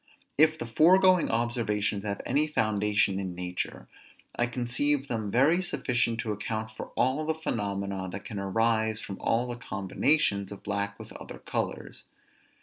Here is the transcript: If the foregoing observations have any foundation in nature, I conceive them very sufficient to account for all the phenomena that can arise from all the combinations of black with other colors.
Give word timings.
If 0.35 0.57
the 0.57 0.65
foregoing 0.65 1.29
observations 1.29 2.05
have 2.05 2.21
any 2.25 2.47
foundation 2.47 3.19
in 3.19 3.35
nature, 3.35 3.87
I 4.35 4.47
conceive 4.47 5.07
them 5.07 5.29
very 5.29 5.61
sufficient 5.61 6.19
to 6.21 6.31
account 6.31 6.71
for 6.71 6.87
all 6.97 7.23
the 7.23 7.35
phenomena 7.35 8.09
that 8.11 8.25
can 8.25 8.39
arise 8.39 8.99
from 8.99 9.19
all 9.19 9.45
the 9.47 9.57
combinations 9.57 10.51
of 10.51 10.63
black 10.63 10.97
with 10.97 11.13
other 11.17 11.37
colors. 11.37 12.05